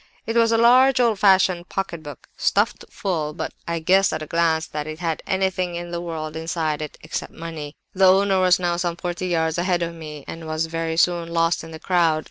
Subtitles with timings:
[0.25, 4.25] "It was a large old fashioned pocket book, stuffed full; but I guessed, at a
[4.25, 7.75] glance, that it had anything in the world inside it, except money.
[7.93, 11.63] "The owner was now some forty yards ahead of me, and was very soon lost
[11.63, 12.19] in the crowd.